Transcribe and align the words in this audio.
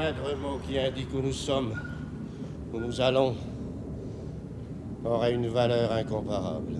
Moindre 0.00 0.34
mot 0.34 0.58
qui 0.66 0.78
indique 0.78 1.12
où 1.12 1.20
nous 1.20 1.34
sommes, 1.34 1.78
où 2.72 2.80
nous 2.80 3.02
allons, 3.02 3.36
aura 5.04 5.28
une 5.28 5.46
valeur 5.48 5.92
incomparable. 5.92 6.72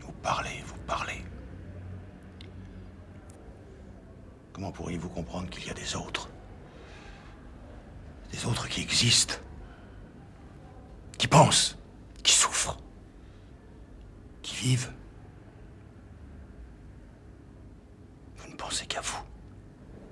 Vous 0.00 0.12
parlez, 0.22 0.62
vous 0.64 0.78
parlez. 0.86 1.22
Comment 4.54 4.72
pourriez-vous 4.72 5.10
comprendre 5.10 5.50
qu'il 5.50 5.66
y 5.66 5.70
a 5.70 5.74
des 5.74 5.94
autres? 5.94 6.30
Des 8.32 8.46
autres 8.46 8.66
qui 8.66 8.80
existent 8.80 9.34
Qui 11.18 11.28
pensent 11.28 11.76
Qui 12.22 12.32
souffrent 12.32 12.78
Qui 14.40 14.56
vivent 14.56 14.90
Vous 18.46 18.52
ne 18.52 18.56
pensez 18.56 18.86
qu'à 18.86 19.00
vous. 19.00 19.18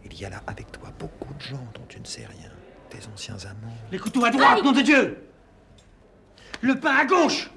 Il 0.04 0.13
y 0.24 0.26
a 0.26 0.30
là 0.30 0.42
avec 0.46 0.72
toi 0.72 0.90
beaucoup 0.98 1.34
de 1.34 1.40
gens 1.40 1.66
dont 1.74 1.84
tu 1.88 2.00
ne 2.00 2.04
sais 2.06 2.24
rien. 2.24 2.50
Tes 2.88 2.98
anciens 3.12 3.36
amants. 3.44 3.74
Les 3.92 3.98
couteaux 3.98 4.24
à 4.24 4.30
droite, 4.30 4.62
nom 4.64 4.72
de 4.72 4.80
Dieu 4.80 5.28
Le 6.62 6.78
pain 6.80 6.96
à 6.96 7.04
gauche 7.04 7.50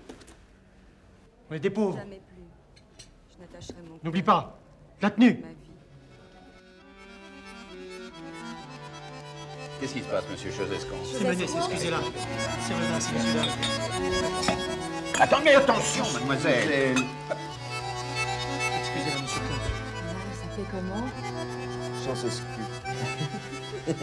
On 1.49 1.55
est 1.55 1.59
des 1.59 1.69
pauvres. 1.69 1.97
Jamais 1.97 2.19
plus. 2.27 3.05
Je 3.33 3.41
n'attacherai 3.41 3.81
mon 3.87 3.99
N'oublie 4.03 4.23
pas, 4.23 4.59
la 5.01 5.11
tenue 5.11 5.29
à 5.29 5.33
ma 5.33 5.47
vie. 5.47 5.53
Qu'est-ce 9.79 9.93
qui 9.93 9.99
se 10.01 10.05
passe, 10.05 10.23
monsieur 10.29 10.51
Chosescan 10.51 10.95
C'est 11.05 11.23
Menès, 11.23 11.55
excusez-la. 11.55 11.99
C'est 12.59 12.73
celui-là. 13.19 13.43
Attendez, 15.19 15.51
attention, 15.51 16.03
mademoiselle 16.13 16.95
Excusez-la, 18.79 19.21
monsieur 19.21 19.41
le 19.41 19.47
comte. 19.47 19.61
Ça 20.33 20.47
fait 20.55 20.65
comment? 20.71 21.05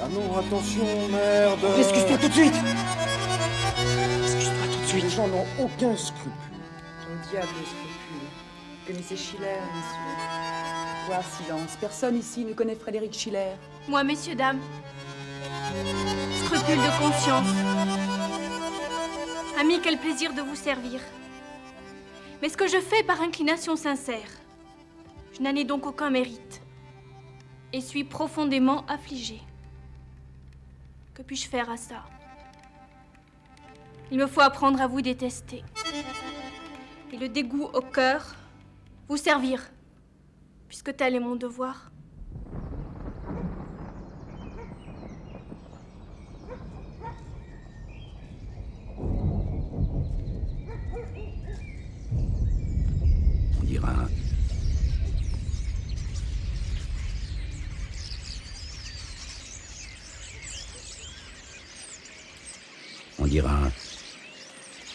Ah 0.00 0.06
non, 0.08 0.38
attention, 0.38 0.86
merde 1.10 1.58
Excuse-toi 1.76 2.18
tout 2.18 2.28
de 2.28 2.32
suite 2.32 2.54
Les 4.94 5.10
gens 5.10 5.26
n'ont 5.26 5.46
aucun 5.60 5.96
scrupule. 5.96 6.32
Ton 7.02 7.30
diable 7.30 7.48
scrupule. 7.48 8.28
Vous 8.80 8.86
connaissez 8.86 9.16
Schiller, 9.16 9.58
monsieur 9.74 10.08
Voir 11.06 11.22
silence. 11.24 11.76
Personne 11.80 12.16
ici 12.16 12.44
ne 12.44 12.52
connaît 12.52 12.76
Frédéric 12.76 13.12
Schiller. 13.12 13.56
Moi, 13.88 14.04
messieurs, 14.04 14.34
dames. 14.36 14.60
Scrupule 16.44 16.76
de 16.76 17.02
conscience. 17.02 17.48
Ami, 19.60 19.80
quel 19.82 19.98
plaisir 19.98 20.32
de 20.32 20.42
vous 20.42 20.54
servir. 20.56 21.00
Mais 22.40 22.48
ce 22.48 22.56
que 22.56 22.68
je 22.68 22.80
fais 22.80 23.02
par 23.02 23.20
inclination 23.20 23.74
sincère, 23.76 24.30
je 25.32 25.42
n'en 25.42 25.54
ai 25.54 25.64
donc 25.64 25.86
aucun 25.86 26.10
mérite. 26.10 26.62
Et 27.72 27.80
suis 27.80 28.04
profondément 28.04 28.86
affligée. 28.86 29.42
Que 31.14 31.22
puis-je 31.22 31.48
faire 31.48 31.68
à 31.70 31.76
ça? 31.76 32.04
Il 34.10 34.18
me 34.18 34.26
faut 34.26 34.40
apprendre 34.40 34.80
à 34.80 34.86
vous 34.86 35.02
détester. 35.02 35.62
Et 37.12 37.16
le 37.16 37.28
dégoût 37.28 37.64
au 37.74 37.80
cœur, 37.80 38.36
vous 39.08 39.16
servir. 39.16 39.68
Puisque 40.68 40.96
tel 40.96 41.14
est 41.14 41.20
mon 41.20 41.36
devoir. 41.36 41.90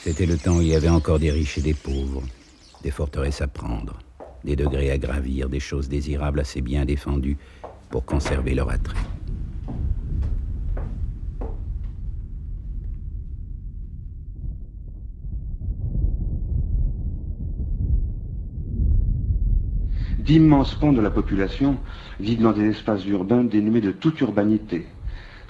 C'était 0.04 0.26
le 0.26 0.38
temps 0.38 0.58
où 0.58 0.62
il 0.62 0.70
y 0.70 0.76
avait 0.76 0.90
encore 0.90 1.20
des 1.20 1.30
riches 1.30 1.60
et 1.60 1.62
des 1.62 1.76
pauvres, 1.76 2.24
des 2.82 2.90
forteresses 2.90 3.42
à 3.42 3.48
prendre, 3.48 4.00
des 4.44 4.56
degrés 4.56 4.90
à 4.90 4.98
gravir, 4.98 5.50
des 5.50 5.60
choses 5.60 5.88
désirables 5.88 6.40
assez 6.40 6.62
bien 6.62 6.84
défendues 6.84 7.38
pour 7.90 8.06
conserver 8.06 8.56
leur 8.56 8.70
attrait. 8.70 8.98
D'immenses 20.20 20.74
pans 20.76 20.94
de 20.94 21.02
la 21.02 21.12
population 21.12 21.78
vivent 22.20 22.42
dans 22.42 22.54
des 22.54 22.70
espaces 22.70 23.06
urbains 23.06 23.44
dénués 23.44 23.82
de 23.82 23.92
toute 23.92 24.20
urbanité, 24.22 24.88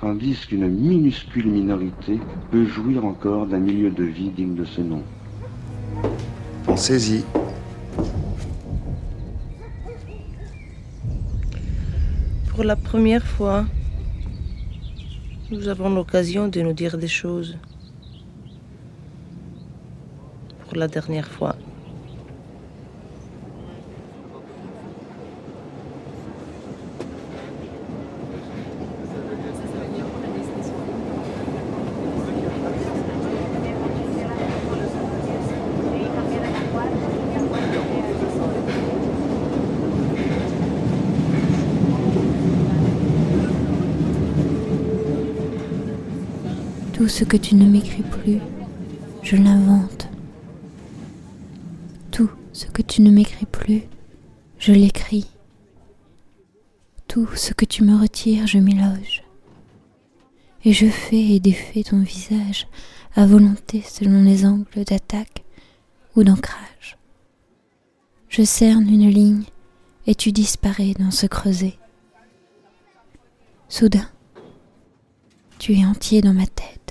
tandis 0.04 0.36
qu'une 0.46 0.68
minuscule 0.68 1.48
minorité 1.48 2.20
peut 2.52 2.66
jouir 2.66 3.06
encore 3.06 3.48
d'un 3.48 3.60
milieu 3.60 3.90
de 3.90 4.04
vie 4.04 4.32
digne 4.32 4.54
de 4.54 4.66
ce 4.66 4.82
nom. 4.82 5.02
Pensez-y. 6.66 7.24
Pour 12.50 12.66
la 12.66 12.76
première 12.76 13.26
fois, 13.26 13.66
nous 15.50 15.70
avons 15.70 15.90
l'occasion 15.90 16.50
de 16.50 16.60
nous 16.60 16.74
dire 16.74 16.98
des 16.98 17.08
choses. 17.08 17.58
Pour 20.66 20.76
la 20.76 20.90
dernière 20.90 21.30
fois. 21.30 21.56
Tout 47.04 47.10
ce 47.10 47.26
que 47.26 47.36
tu 47.36 47.56
ne 47.56 47.66
m'écris 47.66 48.02
plus, 48.02 48.40
je 49.24 49.36
l'invente. 49.36 50.08
Tout 52.12 52.30
ce 52.54 52.68
que 52.68 52.82
tu 52.82 53.02
ne 53.02 53.12
m'écris 53.12 53.46
plus, 53.46 53.82
je 54.58 54.72
l'écris. 54.72 55.28
Tout 57.10 57.28
ce 57.36 57.54
que 57.54 57.66
tu 57.66 57.84
me 57.84 58.00
retires, 58.00 58.48
je 58.48 58.58
m'y 58.58 58.76
loge. 58.76 59.26
Et 60.64 60.72
je 60.72 60.86
fais 60.86 61.20
et 61.20 61.42
défais 61.42 61.84
ton 61.84 62.00
visage 62.00 62.70
à 63.18 63.26
volonté 63.26 63.82
selon 63.82 64.24
les 64.24 64.46
angles 64.46 64.86
d'attaque 64.86 65.44
ou 66.16 66.24
d'ancrage. 66.24 66.98
Je 68.30 68.44
cerne 68.44 68.88
une 68.88 69.10
ligne 69.10 69.44
et 70.08 70.16
tu 70.16 70.32
disparais 70.32 70.94
dans 70.98 71.12
ce 71.12 71.26
creuset. 71.26 71.74
Soudain, 73.68 74.08
tu 75.60 75.74
es 75.74 75.86
entier 75.86 76.22
dans 76.22 76.34
ma 76.34 76.48
tête 76.48 76.83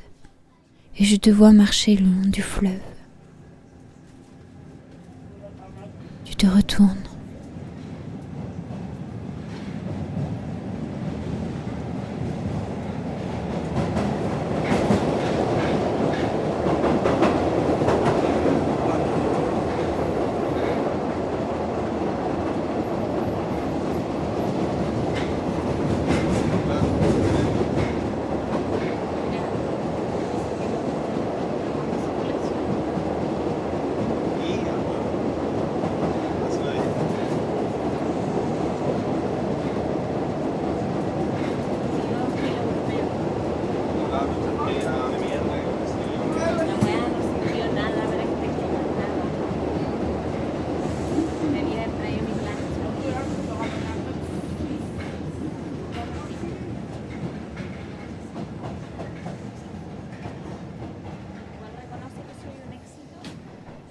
et 0.98 1.04
je 1.04 1.16
te 1.16 1.30
vois 1.30 1.52
marcher 1.52 1.96
le 1.96 2.04
long 2.06 2.26
du 2.26 2.42
fleuve. 2.42 2.80
Tu 6.24 6.36
te 6.36 6.46
retournes. 6.46 7.11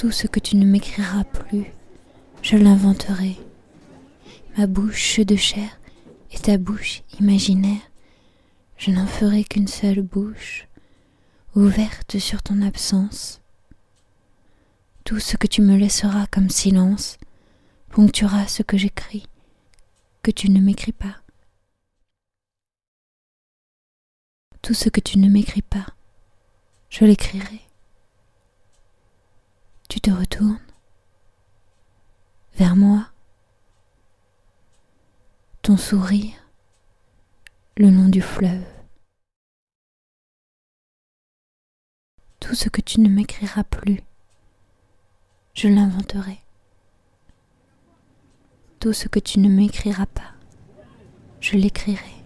Tout 0.02 0.10
ce 0.10 0.26
que 0.26 0.40
tu 0.40 0.56
ne 0.56 0.66
m'écriras 0.66 1.26
plus, 1.26 1.68
je 2.42 2.58
l'inventerai. 2.58 3.38
Ma 4.58 4.66
bouche 4.66 5.20
de 5.20 5.36
chair 5.36 5.80
et 6.32 6.40
ta 6.40 6.58
bouche 6.58 7.04
imaginaire, 7.20 7.84
je 8.80 8.90
n'en 8.90 9.06
ferai 9.06 9.44
qu'une 9.44 9.68
seule 9.68 10.02
bouche, 10.02 10.68
ouverte 11.56 12.18
sur 12.18 12.42
ton 12.42 12.64
absence. 12.64 13.42
Tout 15.04 15.20
ce 15.20 15.38
que 15.38 15.46
tu 15.46 15.62
me 15.62 15.78
laisseras 15.78 16.26
comme 16.32 16.50
silence 16.50 17.20
ponctuera 17.90 18.48
ce 18.48 18.64
que 18.64 18.80
j'écris, 18.80 19.28
que 20.24 20.32
tu 20.32 20.50
ne 20.50 20.62
m'écris 20.62 20.94
pas. 20.94 21.18
Tout 24.64 24.74
ce 24.74 24.90
que 24.90 25.00
tu 25.00 25.20
ne 25.20 25.30
m'écris 25.30 25.62
pas, 25.62 25.86
je 26.90 27.06
l'écrirai. 27.06 27.62
Tu 29.92 30.00
te 30.00 30.10
retournes 30.10 30.58
vers 32.54 32.78
moi, 32.78 33.10
ton 35.64 35.76
sourire 35.76 36.32
le 37.76 37.90
long 37.90 38.08
du 38.08 38.22
fleuve. 38.22 38.64
Tout 42.40 42.56
ce 42.56 42.70
que 42.70 42.80
tu 42.80 43.02
ne 43.02 43.10
m'écriras 43.10 43.66
plus, 43.66 44.00
je 45.56 45.68
l'inventerai. 45.68 46.40
Tout 48.80 48.94
ce 48.94 49.10
que 49.10 49.20
tu 49.20 49.40
ne 49.40 49.50
m'écriras 49.50 50.06
pas, 50.06 50.32
je 51.42 51.58
l'écrirai. 51.58 52.21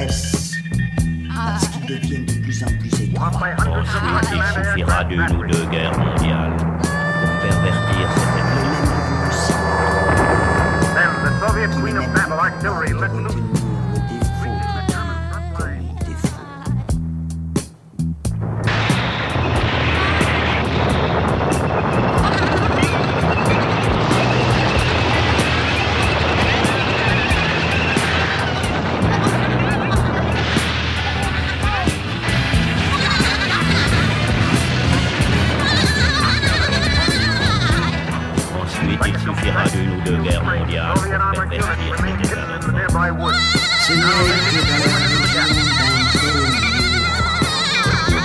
Détresse, 0.00 0.52
parce 1.34 1.68
qu'il 1.68 1.86
devient 1.86 2.18
de 2.20 2.40
plus 2.42 2.62
en 2.62 2.66
plus 2.66 3.00
étroit. 3.00 3.30
Ensuite, 3.30 4.32
il 4.32 4.64
suffira 4.64 5.04
d'une 5.04 5.20
ou 5.20 5.46
deux 5.46 5.64
guerres 5.66 5.98
mondiales 5.98 6.56
pour 6.56 7.48
pervertir 7.48 8.08
cette 8.14 8.40
Then 13.00 13.49
Ensuite, 38.82 39.00
il 39.06 39.18
suffira 39.18 39.64
d'une 39.68 39.90
ou 39.90 40.00
deux 40.04 40.16
guerres 40.22 40.42
mondiales 40.42 40.94
pour 40.94 41.02
pervertir 41.02 41.96
cet 41.96 42.20
état 42.24 42.46
de 42.46 42.72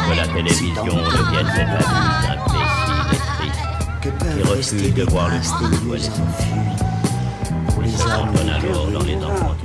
que 0.07 0.15
la 0.15 0.27
télévision 0.27 0.85
devienne 0.85 1.51
cet 1.55 1.67
adulte 1.67 1.95
imbécile 2.53 3.11
et 3.11 3.19
triste 3.37 3.65
qui 4.01 4.43
refuse 4.43 4.93
de 4.93 5.03
voir 5.03 5.27
le 5.29 5.35
traces 5.35 5.51
coup 5.51 5.67
des 5.67 5.75
jouer 5.77 5.97
lieux 5.97 5.97
les 5.97 6.09
enfuis 6.09 6.75
pour 7.67 7.83
Il 7.83 7.91
les 7.91 7.97
se 7.97 8.07
âmes 8.07 8.31
cantonne 8.31 8.49
alors 8.49 8.87
dans 8.91 9.03
les 9.03 9.13
écœurées. 9.13 9.64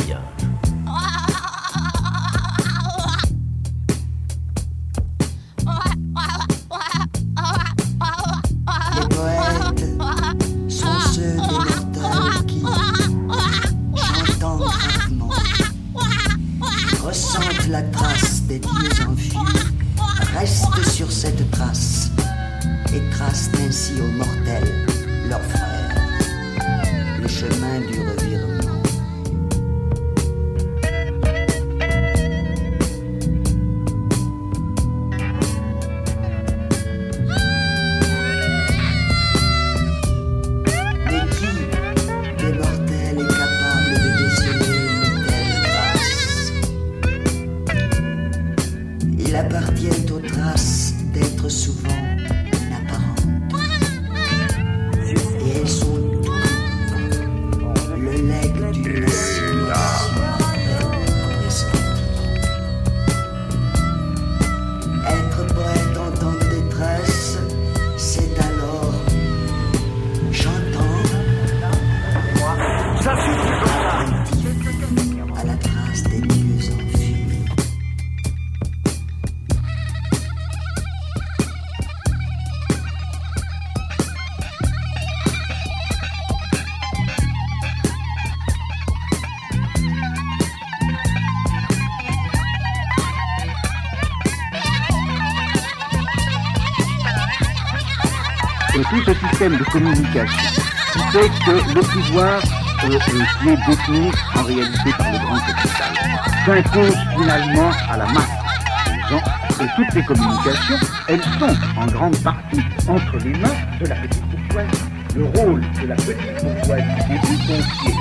De 99.49 99.65
communication 99.65 100.39
qui 100.93 100.99
fait 101.13 101.31
que 101.47 101.75
le 101.75 101.81
pouvoir 101.81 102.43
euh, 102.85 102.89
euh, 102.89 102.99
qui 103.41 103.49
est 103.49 103.57
détenu 103.67 104.13
en 104.37 104.43
réalité 104.43 104.91
par 104.99 105.11
le 105.13 105.19
grand 105.19 105.39
capital 105.39 105.95
s'impose 106.45 106.97
finalement 107.17 107.71
à 107.91 107.97
la 107.97 108.05
masse 108.07 108.29
des 108.87 109.65
et 109.65 109.69
toutes 109.77 109.95
les 109.95 110.03
communications, 110.03 110.77
elles 111.09 111.23
sont 111.39 111.57
en 111.81 111.87
grande 111.87 112.17
partie 112.19 112.61
entre 112.87 113.17
les 113.25 113.33
mains 113.39 113.57
de 113.81 113.87
la 113.87 113.95
petite 113.95 114.25
bourgeoisie. 114.27 114.83
Le 115.17 115.25
rôle 115.25 115.61
de 115.83 115.87
la 115.87 115.95
petite 115.95 116.45
bourgeoisie 116.45 116.85
est 117.11 117.47
confié 117.47 117.95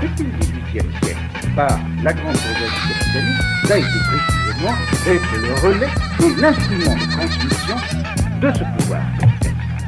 depuis 0.00 0.24
le 0.24 0.38
XVIIIe 0.38 0.92
siècle 1.02 1.20
par 1.56 1.80
la 2.04 2.12
grande 2.12 2.36
bourgeoisie 2.36 2.88
capitaliste, 2.88 3.42
ça 3.66 3.74
a 3.74 3.78
été 3.78 3.88
précisément 4.06 4.74
d'être 5.04 5.32
le 5.42 5.68
relais 5.68 5.92
et 6.20 6.40
l'instrument 6.40 6.94
de 6.94 7.10
transmission 7.10 7.76
de 8.40 8.52
ce 8.52 8.78
pouvoir. 8.78 9.29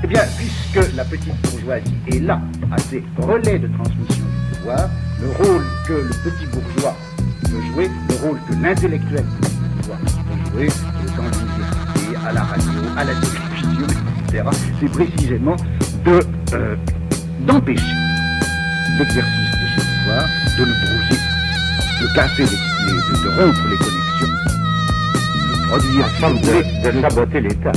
Eh 0.05 0.07
bien, 0.07 0.23
puisque 0.37 0.95
la 0.97 1.05
petite 1.05 1.35
bourgeoisie 1.43 1.95
est 2.09 2.19
là, 2.21 2.41
à 2.73 2.79
ces 2.79 3.03
relais 3.19 3.59
de 3.59 3.69
transmission 3.69 4.25
du 4.25 4.57
pouvoir, 4.59 4.89
le 5.21 5.29
rôle 5.45 5.63
que 5.87 5.93
le 5.93 6.09
petit 6.31 6.47
bourgeois 6.47 6.97
peut 7.45 7.63
jouer, 7.73 7.91
le 8.09 8.27
rôle 8.27 8.39
que 8.49 8.55
l'intellectuel 8.63 9.25
peut 9.25 9.89
jouer, 10.53 10.69
dans 11.17 11.23
l'université, 11.23 12.17
à 12.27 12.33
la 12.33 12.43
radio, 12.43 12.81
à 12.97 13.05
la 13.05 13.13
télévision, 13.15 13.87
etc., 14.27 14.45
c'est 14.81 14.91
précisément 14.91 15.57
de, 16.05 16.21
euh, 16.55 16.77
d'empêcher 17.47 17.95
l'exercice 18.99 19.51
de 19.53 19.81
ce 19.81 19.87
pouvoir, 19.87 20.25
de 20.59 20.65
le 20.65 20.73
brouiller, 20.73 21.21
de 22.01 22.15
casser 22.15 22.43
les, 22.45 22.87
les- 22.87 22.93
de, 22.93 23.23
de 23.23 23.29
rompre 23.41 23.69
les 23.71 23.77
connexions, 23.77 24.35
de 25.53 25.67
produire, 25.69 26.07
vous 26.21 26.39
voulez, 26.39 26.93
de 26.93 27.01
saboter 27.01 27.41
l'État. 27.41 27.73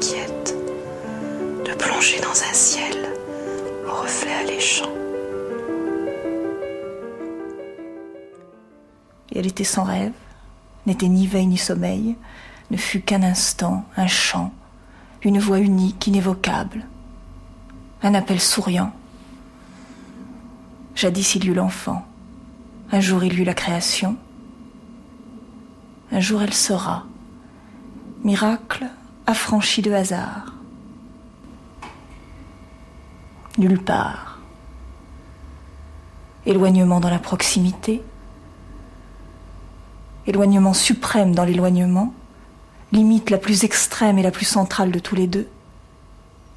Inquiète. 0.00 0.56
De 1.66 1.74
plonger 1.74 2.20
dans 2.20 2.30
un 2.30 2.54
ciel 2.54 2.96
aux 3.86 4.00
reflets 4.00 4.32
alléchants. 4.32 4.88
Et 9.30 9.38
elle 9.38 9.46
était 9.46 9.62
sans 9.64 9.84
rêve, 9.84 10.12
n'était 10.86 11.08
ni 11.08 11.26
veille 11.26 11.48
ni 11.48 11.58
sommeil, 11.58 12.16
ne 12.70 12.78
fut 12.78 13.02
qu'un 13.02 13.22
instant, 13.22 13.84
un 13.98 14.06
chant, 14.06 14.54
une 15.22 15.38
voix 15.38 15.58
unique, 15.58 16.06
inévocable, 16.06 16.86
un 18.02 18.14
appel 18.14 18.40
souriant. 18.40 18.92
Jadis 20.94 21.34
il 21.34 21.44
y 21.44 21.48
eut 21.48 21.54
l'enfant, 21.54 22.06
un 22.90 23.00
jour 23.00 23.22
il 23.22 23.34
y 23.34 23.42
eut 23.42 23.44
la 23.44 23.54
création, 23.54 24.16
un 26.10 26.20
jour 26.20 26.40
elle 26.40 26.54
sera, 26.54 27.04
miracle 28.24 28.88
affranchi 29.30 29.80
de 29.80 29.92
hasard. 29.92 30.52
Nulle 33.58 33.82
part. 33.82 34.38
Éloignement 36.46 37.00
dans 37.00 37.10
la 37.10 37.18
proximité, 37.18 38.02
éloignement 40.26 40.74
suprême 40.74 41.34
dans 41.34 41.44
l'éloignement, 41.44 42.12
limite 42.92 43.30
la 43.30 43.38
plus 43.38 43.64
extrême 43.64 44.18
et 44.18 44.22
la 44.22 44.30
plus 44.30 44.46
centrale 44.46 44.90
de 44.90 44.98
tous 44.98 45.14
les 45.14 45.26
deux, 45.26 45.48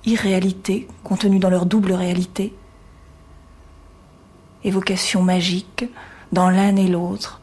irréalité 0.06 0.88
contenue 1.04 1.40
dans 1.40 1.50
leur 1.50 1.66
double 1.66 1.94
réalité, 1.94 2.56
évocation 4.64 5.22
magique 5.22 5.86
dans 6.32 6.50
l'un 6.50 6.76
et 6.76 6.88
l'autre 6.88 7.42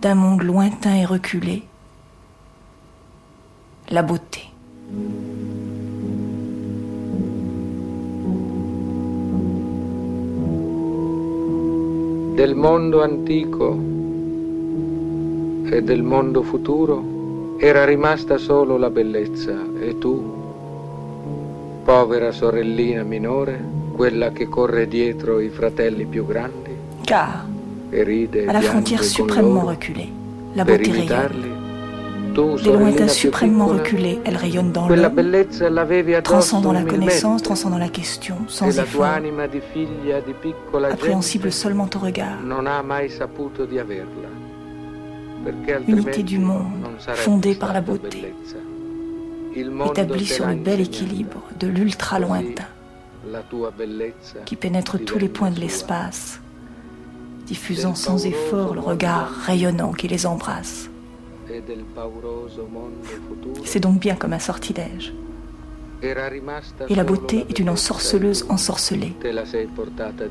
d'un 0.00 0.14
monde 0.14 0.42
lointain 0.42 0.94
et 0.94 1.04
reculé, 1.04 1.64
la 3.90 4.02
beauté. 4.04 4.40
Del 12.34 12.54
mondo 12.54 13.02
antico 13.02 13.78
e 15.64 15.82
del 15.82 16.02
mondo 16.02 16.42
futuro 16.42 17.56
era 17.58 17.84
rimasta 17.84 18.38
solo 18.38 18.76
la 18.76 18.90
bellezza 18.90 19.58
e 19.80 19.98
tu, 19.98 20.22
povera 21.84 22.30
sorellina 22.30 23.02
minore, 23.02 23.60
quella 23.92 24.30
che 24.30 24.48
corre 24.48 24.86
dietro 24.86 25.40
i 25.40 25.48
fratelli 25.48 26.06
più 26.06 26.24
grandi 26.24 26.70
Car, 27.04 27.44
e 27.90 28.04
ride 28.04 28.46
à 28.46 28.52
la 28.52 28.60
e 28.60 28.62
frontière 28.62 29.02
suprêmement 29.02 29.66
reculée, 29.66 30.08
la 30.54 30.64
beauté 30.64 30.92
rayonne. 30.92 31.59
Des 32.34 32.72
lointains 32.72 33.08
suprêmement 33.08 33.66
reculés, 33.66 34.20
elle 34.24 34.36
rayonne 34.36 34.72
dans 34.72 34.88
l'homme, 34.88 36.22
transcendant 36.22 36.72
la 36.72 36.84
connaissance, 36.84 37.42
transcendant 37.42 37.78
la 37.78 37.88
question, 37.88 38.36
sans 38.48 38.78
effort, 38.78 39.06
appréhensible 40.90 41.50
seulement 41.50 41.88
au 41.94 41.98
regard. 41.98 42.38
Unité 45.88 46.22
du 46.22 46.38
monde, 46.38 46.72
fondée 47.14 47.54
par 47.54 47.72
la 47.72 47.80
beauté, 47.80 48.34
établie 49.56 50.26
sur 50.26 50.46
le 50.46 50.54
bel 50.54 50.80
équilibre 50.80 51.42
de 51.58 51.66
l'ultra 51.66 52.18
lointain, 52.18 52.64
La 53.30 53.40
tua 53.40 53.70
bellezza 53.70 54.40
qui 54.44 54.56
pénètre 54.56 54.98
tous 54.98 55.18
les 55.18 55.28
points 55.28 55.50
de 55.50 55.60
l'espace, 55.60 56.40
diffusant 57.46 57.94
sans 57.94 58.26
effort 58.26 58.74
le 58.74 58.80
regard 58.80 59.30
rayonnant 59.46 59.92
qui 59.92 60.08
les 60.08 60.26
embrasse. 60.26 60.89
C'est 63.64 63.80
donc 63.80 64.00
bien 64.00 64.16
comme 64.16 64.32
un 64.32 64.38
sortilège. 64.38 65.12
Et 66.02 66.94
la 66.94 67.04
beauté 67.04 67.44
est 67.48 67.58
une 67.58 67.68
ensorceleuse 67.68 68.46
ensorcelée, 68.48 69.12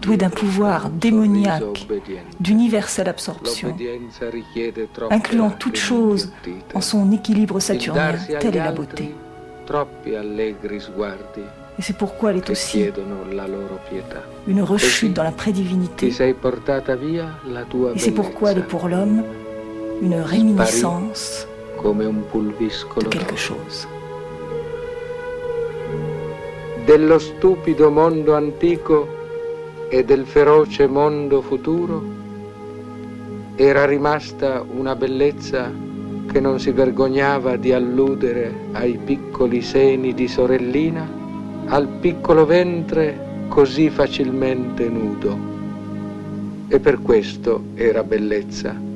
douée 0.01 0.17
d'un 0.17 0.29
pouvoir 0.29 0.89
démoniaque, 0.89 1.87
d'universelle 2.39 3.07
absorption, 3.07 3.75
incluant 5.11 5.51
toute 5.51 5.75
chose 5.75 6.31
en 6.73 6.81
son 6.81 7.11
équilibre 7.11 7.57
Il 7.57 7.61
saturnien. 7.61 8.15
Telle 8.39 8.55
est 8.55 8.59
la 8.59 8.71
beauté. 8.71 9.13
Et 11.77 11.81
c'est 11.81 11.95
pourquoi 11.95 12.31
elle 12.31 12.37
est 12.37 12.49
aussi 12.49 12.85
une 14.47 14.61
rechute 14.61 15.13
dans 15.13 15.23
la 15.23 15.31
prédivinité. 15.31 16.07
Et 16.07 16.11
c'est 16.11 16.33
pourquoi 18.11 18.51
elle 18.51 18.57
est 18.57 18.63
pour 18.63 18.89
l'homme 18.89 19.23
une 20.01 20.21
réminiscence 20.21 21.45
come 21.75 22.05
un 22.05 22.21
de 22.21 22.25
pulviscolo 22.31 23.09
quelque 23.09 23.35
chose. 23.35 23.87
dello 26.85 27.19
stupido 27.19 27.91
mondo 27.91 28.33
antico 28.33 29.07
e 29.89 30.03
del 30.03 30.25
feroce 30.25 30.87
mondo 30.87 31.41
futuro 31.41 32.01
era 33.55 33.85
rimasta 33.85 34.65
una 34.75 34.95
bellezza 34.95 35.71
che 36.31 36.39
non 36.39 36.59
si 36.59 36.71
vergognava 36.71 37.57
di 37.57 37.73
alludere 37.73 38.53
ai 38.71 38.97
piccoli 39.03 39.61
seni 39.61 40.13
di 40.13 40.27
sorellina, 40.27 41.07
al 41.65 41.87
piccolo 41.99 42.45
ventre 42.45 43.45
così 43.49 43.89
facilmente 43.89 44.87
nudo. 44.87 45.37
E 46.69 46.79
per 46.79 47.01
questo 47.01 47.63
era 47.73 48.03
bellezza. 48.03 48.88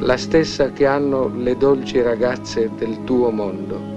La 0.00 0.16
stessa 0.16 0.72
che 0.72 0.86
hanno 0.86 1.28
le 1.28 1.56
dolci 1.56 2.00
ragazze 2.00 2.70
del 2.76 3.04
tuo 3.04 3.30
mondo. 3.30 3.96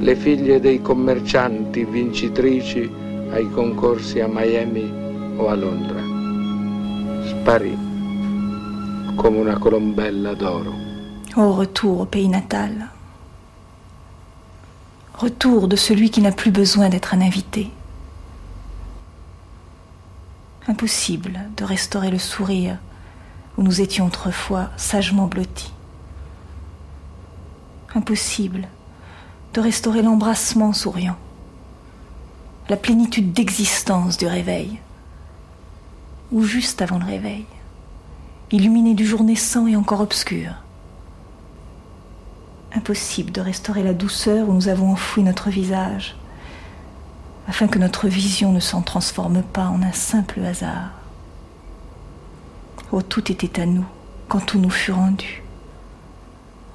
le 0.00 0.14
figlie 0.14 0.60
dei 0.60 0.80
commercianti 0.80 1.84
vincitrici 1.84 2.90
ai 3.30 3.50
concorsi 3.50 4.20
a 4.20 4.28
Miami 4.28 5.36
o 5.36 5.48
a 5.48 5.54
Londra. 5.54 6.00
Sparì 7.26 7.76
come 9.16 9.38
una 9.38 9.58
colombella 9.58 10.34
d'oro. 10.34 10.72
Au 11.34 11.52
retour 11.56 12.00
au 12.00 12.06
pays 12.06 12.28
natal. 12.28 12.90
Retour 15.16 15.66
de 15.66 15.76
celui 15.76 16.10
qui 16.10 16.20
n'a 16.20 16.32
plus 16.32 16.52
besoin 16.52 16.88
d'être 16.88 17.12
un 17.14 17.20
invité. 17.20 17.70
Impossible 20.68 21.40
de 21.56 21.64
restaurer 21.64 22.10
le 22.10 22.18
sourire 22.18 22.76
où 23.56 23.62
nous 23.62 23.80
étions 23.80 24.06
autrefois 24.06 24.68
sagement 24.76 25.26
blottis. 25.26 25.72
Impossible 27.94 28.68
de 29.54 29.60
restaurer 29.62 30.02
l'embrassement 30.02 30.74
souriant, 30.74 31.16
la 32.68 32.76
plénitude 32.76 33.32
d'existence 33.32 34.18
du 34.18 34.26
réveil, 34.26 34.78
ou 36.32 36.42
juste 36.42 36.82
avant 36.82 36.98
le 36.98 37.06
réveil, 37.06 37.46
illuminé 38.52 38.92
du 38.92 39.06
jour 39.06 39.24
naissant 39.24 39.66
et 39.66 39.74
encore 39.74 40.02
obscur. 40.02 40.52
Impossible 42.74 43.32
de 43.32 43.40
restaurer 43.40 43.82
la 43.82 43.94
douceur 43.94 44.50
où 44.50 44.52
nous 44.52 44.68
avons 44.68 44.92
enfoui 44.92 45.22
notre 45.22 45.48
visage, 45.48 46.14
afin 47.48 47.66
que 47.66 47.78
notre 47.78 48.08
vision 48.08 48.52
ne 48.52 48.60
s'en 48.60 48.82
transforme 48.82 49.42
pas 49.42 49.68
en 49.68 49.82
un 49.82 49.92
simple 49.92 50.40
hasard. 50.44 50.90
Oh, 52.92 53.00
tout 53.00 53.32
était 53.32 53.60
à 53.60 53.66
nous 53.66 53.86
quand 54.28 54.40
tout 54.40 54.58
nous 54.58 54.70
fut 54.70 54.92
rendu. 54.92 55.42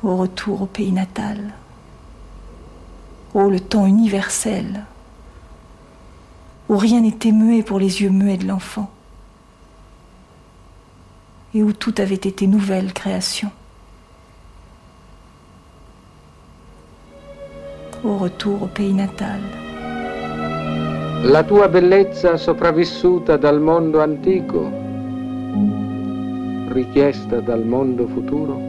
Au 0.02 0.18
retour 0.18 0.64
au 0.64 0.66
pays 0.66 0.92
natal. 0.92 1.54
Oh, 3.36 3.50
le 3.50 3.60
temps 3.60 3.86
universel, 3.86 4.86
où 6.70 6.78
rien 6.78 7.02
n'était 7.02 7.32
muet 7.32 7.64
pour 7.64 7.80
les 7.80 8.02
yeux 8.02 8.10
muets 8.10 8.38
de 8.38 8.48
l'enfant, 8.48 8.92
et 11.54 11.64
où 11.64 11.72
tout 11.72 11.94
avait 12.00 12.16
été 12.16 12.48
nouvelle 12.48 12.94
création. 12.94 13.52
Au 18.04 18.18
retour 18.18 18.64
au 18.64 18.68
pays 18.68 18.94
natal. 18.94 19.42
La 21.26 21.44
tua 21.46 21.70
bellezza 21.70 22.36
sopravvissuta 22.36 23.38
dal 23.38 23.62
mondo 23.62 24.02
antico, 24.02 24.70
richiesta 26.68 27.40
dal 27.40 27.66
mondo 27.66 28.08
futuro, 28.08 28.60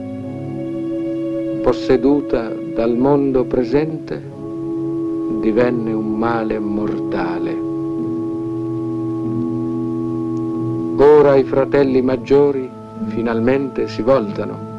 posseduta 1.62 2.54
dal 2.74 2.96
mondo 2.96 3.44
presente, 3.44 4.22
divenne 5.40 5.92
un 5.92 6.16
male 6.16 6.60
mortale. 6.60 7.52
Ora 10.96 11.34
i 11.34 11.42
fratelli 11.42 12.02
maggiori 12.02 12.70
finalmente 13.08 13.88
si 13.88 14.00
voltano. 14.00 14.72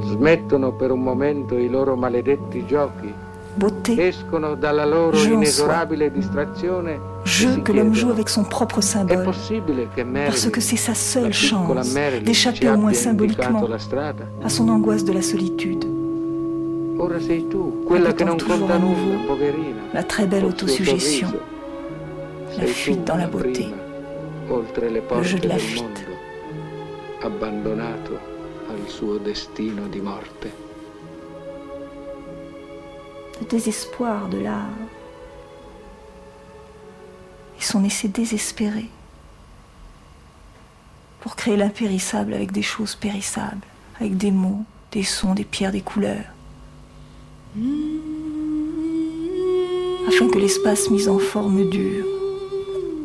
Smettono 0.00 0.72
per 0.72 0.90
un 0.90 1.00
momento 1.00 1.56
i 1.56 1.68
loro 1.68 1.94
maledetti 1.94 2.66
giochi. 2.66 3.14
Dalla 4.60 4.84
loro 4.84 5.12
jeu 7.24 7.60
que 7.64 7.72
l'homme 7.72 7.94
joue 7.94 8.10
avec 8.10 8.28
son 8.28 8.44
propre 8.44 8.80
symbole, 8.80 9.24
parce 10.26 10.46
que 10.50 10.60
c'est 10.60 10.76
sa 10.76 10.94
seule 10.94 11.32
chance 11.32 11.94
d'échapper 12.22 12.68
au 12.68 12.76
moins 12.76 12.92
symboliquement 12.92 13.66
à 14.42 14.48
son 14.48 14.68
angoisse 14.68 15.04
de 15.04 15.12
la 15.12 15.22
solitude. 15.22 15.84
Ora 16.96 17.18
sei 17.18 17.48
tu, 17.48 17.84
quella 17.88 18.12
che 18.14 18.24
non 18.24 18.38
conta 18.38 18.54
nulla, 18.54 18.78
nouveau 18.78 19.26
poverina. 19.26 19.82
la 19.92 20.04
très 20.04 20.26
belle 20.26 20.44
autosuggestion, 20.44 21.32
la 22.56 22.66
fuite 22.66 23.04
dans 23.04 23.16
la 23.16 23.26
beauté, 23.26 23.66
le 24.48 25.22
jeu 25.24 25.40
de 25.40 25.48
la 25.48 25.58
fuite. 25.58 26.06
abbandonato 27.20 28.16
al 28.68 28.88
suo 28.88 29.18
destino 29.18 29.88
di 29.88 30.00
morte. 30.00 30.63
Le 33.40 33.46
désespoir 33.46 34.28
de 34.28 34.38
l'art 34.38 34.68
et 37.58 37.62
son 37.62 37.84
essai 37.84 38.08
désespéré 38.08 38.88
pour 41.20 41.36
créer 41.36 41.56
l'impérissable 41.56 42.34
avec 42.34 42.52
des 42.52 42.62
choses 42.62 42.94
périssables, 42.94 43.66
avec 43.98 44.16
des 44.16 44.30
mots, 44.30 44.64
des 44.92 45.04
sons, 45.04 45.34
des 45.34 45.44
pierres, 45.44 45.72
des 45.72 45.80
couleurs, 45.80 46.26
afin 50.06 50.28
que 50.28 50.38
l'espace 50.38 50.90
mis 50.90 51.08
en 51.08 51.18
forme 51.18 51.68
dure, 51.70 52.04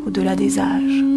au-delà 0.06 0.36
des 0.36 0.60
âges, 0.60 1.09